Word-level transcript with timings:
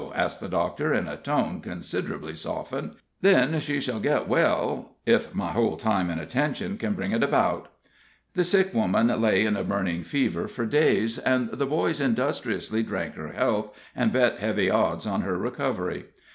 asked 0.15 0.39
the 0.39 0.49
doctor, 0.49 0.91
in 0.91 1.07
a 1.07 1.15
tone 1.15 1.61
considerably 1.61 2.35
softened; 2.35 2.93
"then 3.21 3.59
she 3.59 3.79
shall 3.79 3.99
get 3.99 4.27
well, 4.27 4.95
if 5.05 5.35
my 5.35 5.51
whole 5.51 5.77
time 5.77 6.09
and 6.09 6.19
attention 6.19 6.75
can 6.75 6.93
bring 6.95 7.11
it 7.11 7.21
about." 7.21 7.69
The 8.33 8.43
sick 8.43 8.73
woman 8.73 9.09
lay 9.21 9.45
in 9.45 9.55
a 9.55 9.63
burning 9.63 10.01
fever 10.01 10.47
for 10.47 10.65
days, 10.65 11.19
and 11.19 11.49
the 11.51 11.67
boys 11.67 12.01
industriously 12.01 12.81
drank 12.81 13.13
her 13.13 13.33
health, 13.33 13.77
and 13.95 14.11
bet 14.11 14.39
heavy 14.39 14.71
odds 14.71 15.05
on 15.05 15.21
her 15.21 15.37
recovery. 15.37 16.05